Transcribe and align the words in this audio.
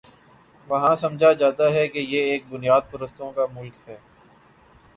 وہاں 0.67 0.95
سمجھا 0.95 1.31
جاتا 1.31 1.69
ہے 1.73 1.87
کہ 1.87 1.99
یہ 1.99 2.21
ایک 2.31 2.43
بنیاد 2.49 2.81
پرستوں 2.91 3.31
کا 3.31 3.45
ملک 3.53 3.89
ہے۔ 3.89 3.97